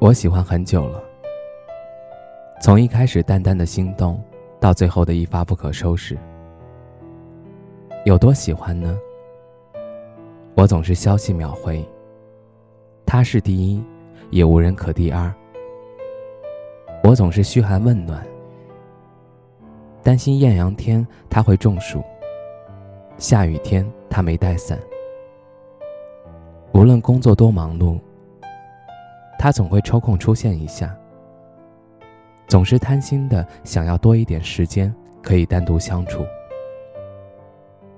[0.00, 1.02] 我喜欢很久了，
[2.62, 4.22] 从一开始淡淡的心动，
[4.60, 6.16] 到最后的一发不可收拾。
[8.04, 8.96] 有多喜欢呢？
[10.54, 11.84] 我总是消息秒回。
[13.04, 13.82] 他是第一，
[14.30, 15.34] 也无人可第二。
[17.02, 18.24] 我总是嘘寒问暖，
[20.04, 22.04] 担心艳阳天他会中暑，
[23.16, 24.78] 下雨天他没带伞。
[26.72, 27.98] 无论工作多忙碌。
[29.38, 30.94] 他总会抽空出现一下，
[32.48, 36.26] 总是贪心的想要多一点时间可以单独相处，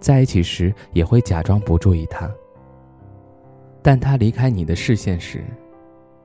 [0.00, 2.30] 在一起时也会假装不注意他，
[3.82, 5.44] 但他离开你的视线时，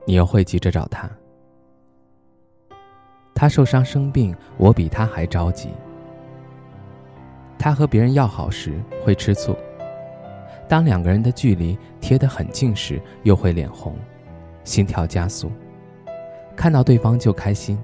[0.06, 1.08] 你又会急着找他。
[3.34, 5.68] 他受伤生病，我比他还着急。
[7.58, 9.54] 他和别人要好时会吃醋，
[10.68, 13.94] 当两个人的距离贴得很近时，又会脸红。
[14.64, 15.50] 心跳加速，
[16.54, 17.78] 看到对方就开心，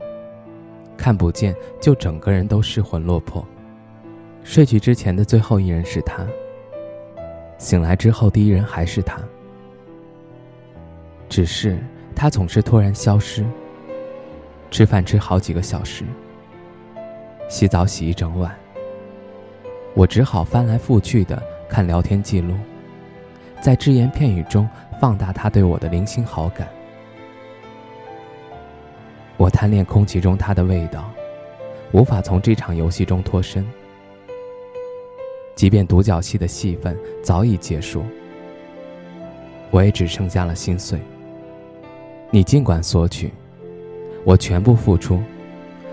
[0.97, 3.45] 看不见就整个人都失魂落魄。
[4.45, 6.27] 睡去之前的最后一人是他，
[7.59, 9.20] 醒来之后第一人还是他。
[11.29, 11.79] 只是
[12.15, 13.45] 他总是突然消失。
[14.70, 16.05] 吃饭吃好几个小时，
[17.48, 18.55] 洗澡洗一整晚，
[19.95, 22.55] 我只好翻来覆去的看聊天记录，
[23.61, 24.69] 在只言片语中。
[25.01, 26.69] 放大他对我的零星好感，
[29.37, 31.09] 我贪恋空气中他的味道，
[31.93, 33.64] 无法从这场游戏中脱身。
[35.55, 38.05] 即便独角戏的戏份早已结束，
[39.70, 40.98] 我也只剩下了心碎。
[42.31, 43.33] 你尽管索取，
[44.25, 45.23] 我全部付出，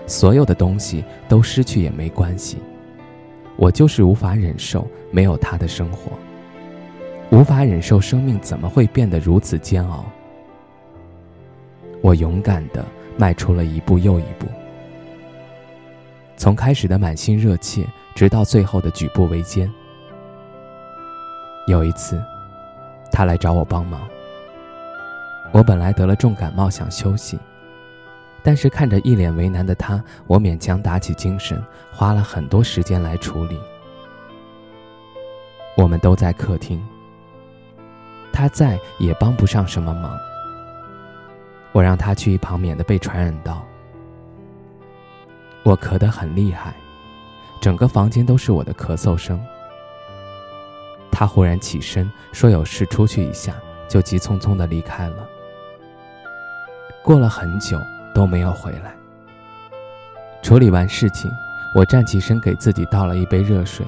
[0.06, 2.58] 所有的东西都失去也没关系，
[3.56, 6.12] 我就是无法忍受没有他的生活。
[7.30, 10.04] 无法忍受生命怎么会变得如此煎熬。
[12.02, 12.84] 我勇敢的
[13.16, 14.46] 迈出了一步又一步，
[16.36, 17.84] 从开始的满心热切，
[18.14, 19.70] 直到最后的举步维艰。
[21.66, 22.22] 有一次，
[23.10, 24.08] 他来找我帮忙。
[25.52, 27.38] 我本来得了重感冒，想休息，
[28.42, 31.60] 但是看着一脸为难的他，我勉强打起精神，
[31.90, 33.58] 花了很多时间来处理。
[35.76, 36.80] 我们都在客厅。
[38.36, 40.14] 他在也帮不上什么忙。
[41.72, 43.64] 我让他去一旁，免得被传染到。
[45.62, 46.74] 我咳得很厉害，
[47.62, 49.42] 整个房间都是我的咳嗽声。
[51.10, 53.54] 他忽然起身说有事出去一下，
[53.88, 55.26] 就急匆匆的离开了。
[57.02, 57.80] 过了很久
[58.14, 58.94] 都没有回来。
[60.42, 61.30] 处理完事情，
[61.74, 63.86] 我站起身给自己倒了一杯热水。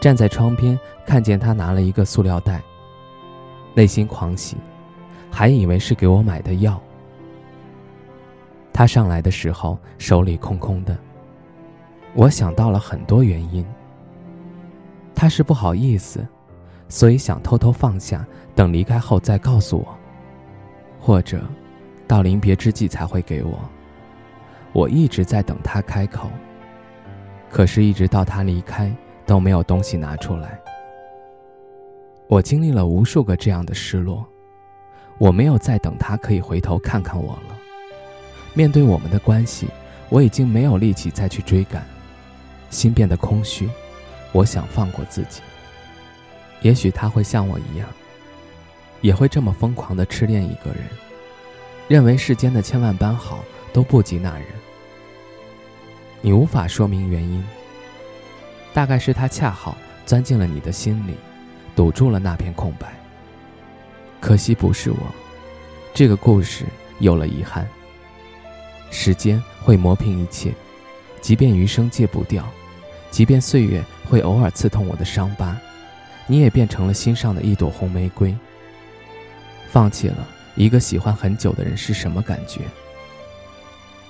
[0.00, 2.60] 站在窗边，看见他拿了一个塑料袋。
[3.76, 4.56] 内心狂喜，
[5.30, 6.80] 还以为是给我买的药。
[8.72, 10.96] 他上来的时候手里空空的，
[12.14, 13.62] 我想到了很多原因。
[15.14, 16.26] 他是不好意思，
[16.88, 19.94] 所以想偷偷放下，等离开后再告诉我，
[20.98, 21.42] 或者
[22.08, 23.58] 到临别之际才会给我。
[24.72, 26.30] 我一直在等他开口，
[27.50, 28.90] 可是，一直到他离开
[29.26, 30.58] 都没有东西拿出来。
[32.28, 34.26] 我经历了无数个这样的失落，
[35.18, 37.56] 我没有再等他可以回头看看我了。
[38.52, 39.68] 面对我们的关系，
[40.08, 41.86] 我已经没有力气再去追赶，
[42.68, 43.70] 心变得空虚。
[44.32, 45.40] 我想放过自己。
[46.62, 47.88] 也许他会像我一样，
[49.02, 50.82] 也会这么疯狂的痴恋一个人，
[51.86, 53.38] 认为世间的千万般好
[53.72, 54.46] 都不及那人。
[56.22, 57.44] 你无法说明原因，
[58.74, 61.14] 大概是他恰好钻进了你的心里。
[61.76, 62.92] 堵住了那片空白。
[64.20, 64.96] 可惜不是我，
[65.94, 66.64] 这个故事
[66.98, 67.68] 有了遗憾。
[68.90, 70.52] 时间会磨平一切，
[71.20, 72.44] 即便余生戒不掉，
[73.10, 75.56] 即便岁月会偶尔刺痛我的伤疤，
[76.26, 78.34] 你也变成了心上的一朵红玫瑰。
[79.68, 82.62] 放弃了一个喜欢很久的人是什么感觉？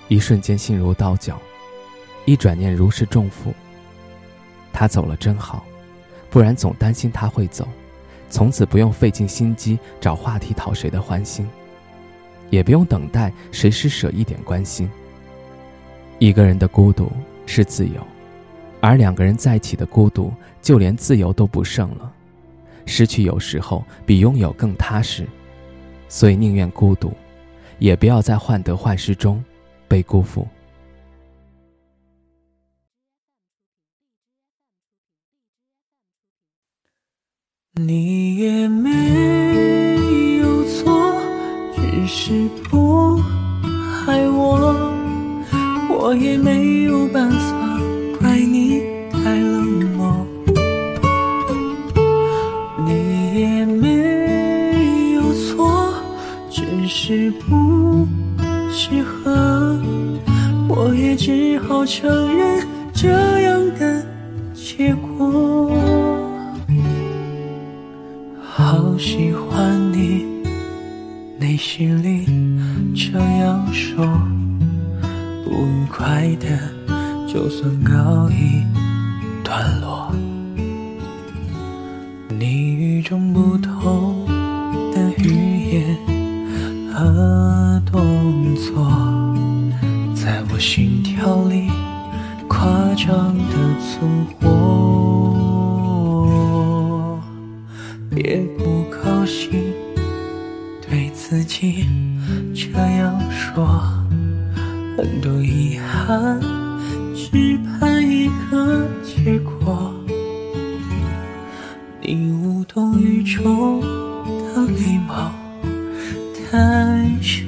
[0.08, 1.40] 一瞬间心如刀绞，
[2.26, 3.52] 一转念如释重负。
[4.72, 5.66] 他走了真好。
[6.30, 7.66] 不然总担心他会走，
[8.28, 11.48] 从此不用费尽心机找话题讨谁的欢心。
[12.48, 14.88] 也不用等待谁施舍一点关心。
[16.20, 17.10] 一个人的孤独
[17.44, 18.00] 是自由，
[18.80, 20.32] 而两个人在一起的孤独，
[20.62, 22.12] 就连自由都不剩了。
[22.86, 25.26] 失去有时候比拥有更踏实，
[26.08, 27.12] 所以宁愿孤独，
[27.80, 29.42] 也不要在患得患失中
[29.88, 30.46] 被辜负。
[37.78, 38.88] 你也没
[40.38, 41.20] 有错，
[41.74, 43.20] 只是不
[44.06, 44.74] 爱我，
[45.90, 47.78] 我也没有办法
[48.18, 48.80] 怪你
[49.12, 49.62] 太冷
[49.94, 50.26] 漠。
[52.86, 55.92] 你也没有错，
[56.50, 58.08] 只是不
[58.72, 59.78] 适合，
[60.66, 63.10] 我也只好承认这
[63.42, 64.02] 样的
[64.54, 65.05] 结果。
[71.38, 72.24] 内心里
[72.94, 74.06] 这样说，
[75.44, 76.58] 不愉快的
[77.26, 78.64] 就算告一
[79.44, 80.10] 段落。
[82.38, 84.26] 你与众不同
[84.92, 85.96] 的语言
[86.92, 88.88] 和动作，
[90.14, 91.68] 在我心跳里
[92.48, 94.46] 夸张的存活。
[98.10, 99.65] 别不高兴，
[101.36, 101.84] 自己
[102.54, 103.66] 这样说，
[104.96, 106.40] 很多遗憾，
[107.14, 109.92] 只盼一个结果。
[112.00, 115.30] 你无动于衷的礼貌
[116.50, 117.46] 太深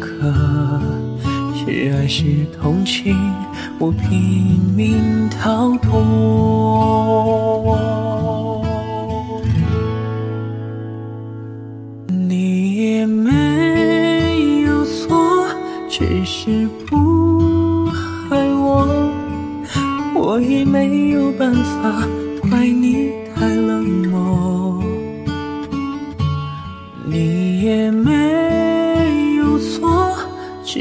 [0.00, 0.80] 刻，
[1.54, 3.14] 是爱是同情，
[3.78, 7.47] 我拼命逃脱。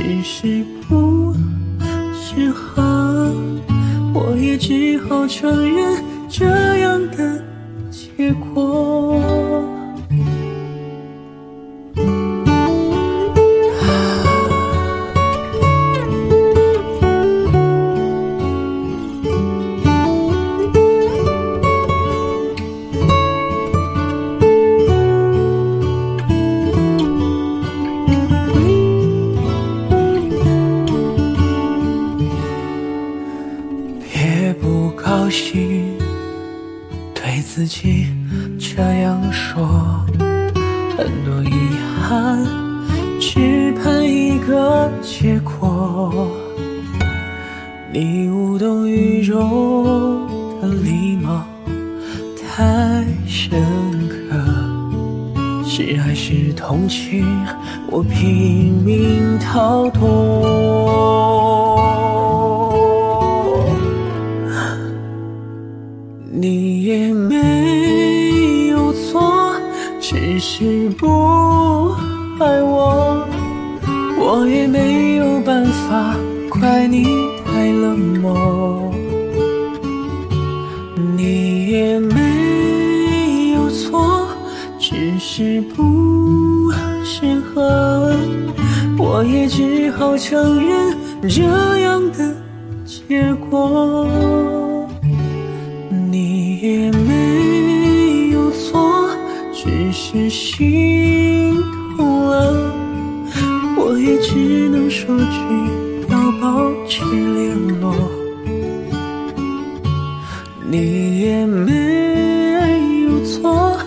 [0.08, 1.36] 只是不
[2.14, 2.82] 适合，
[4.14, 6.46] 我也只好承认这
[6.78, 7.44] 样的
[7.92, 8.77] 结果。
[37.68, 38.08] 自己
[38.58, 39.68] 这样说，
[40.96, 41.52] 很多遗
[42.02, 42.42] 憾，
[43.20, 46.32] 只盼一个结果。
[47.92, 50.26] 你无动于衷
[50.62, 51.44] 的礼貌
[52.40, 53.62] 太深
[54.08, 54.34] 刻，
[55.66, 57.26] 是爱是同情？
[57.92, 60.96] 我拼命逃脱。
[66.40, 67.36] 你也没，
[70.38, 71.96] 只是不
[72.40, 73.26] 爱我，
[74.20, 76.16] 我也没有办法
[76.48, 77.06] 怪你
[77.44, 78.94] 太冷漠。
[81.18, 84.28] 你也没有错，
[84.78, 86.72] 只是不
[87.04, 88.16] 适合，
[88.96, 90.96] 我也只好承认
[91.28, 92.36] 这样的
[92.86, 94.08] 结果。
[100.10, 101.62] 是心
[101.98, 102.72] 痛了，
[103.76, 105.36] 我也只能说句
[106.10, 107.94] 要保持联络。
[110.66, 111.74] 你也没
[113.04, 113.78] 有错，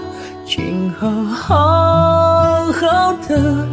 [0.44, 3.66] 今后好好的，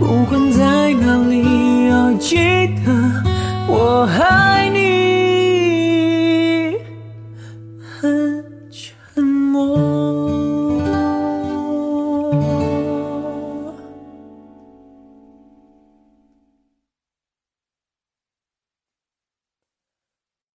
[0.00, 2.36] 不管在哪里，要记
[2.84, 2.90] 得
[3.68, 4.53] 我还。